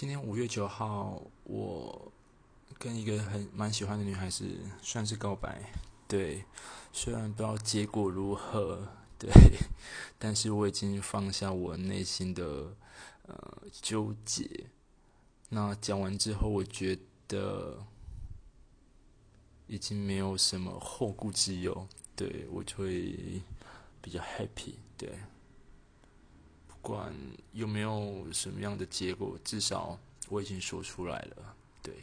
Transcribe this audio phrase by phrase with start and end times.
[0.00, 2.10] 今天五月九号，我
[2.78, 4.46] 跟一个很蛮喜欢的女孩子
[4.80, 5.70] 算是告白，
[6.08, 6.42] 对，
[6.90, 9.30] 虽然不知道结果如何，对，
[10.18, 12.74] 但是我已经放下我内心的
[13.26, 14.68] 呃纠结。
[15.50, 16.98] 那讲完之后，我觉
[17.28, 17.84] 得
[19.66, 21.86] 已经没有什么后顾之忧，
[22.16, 23.42] 对我就会
[24.00, 25.10] 比较 happy，对。
[26.82, 27.14] 不管
[27.52, 29.98] 有没有什么样的结果，至少
[30.28, 31.54] 我已经说出来了。
[31.82, 31.94] 对。